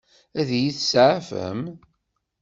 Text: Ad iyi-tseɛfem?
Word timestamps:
Ad 0.39 0.49
iyi-tseɛfem? 0.57 1.61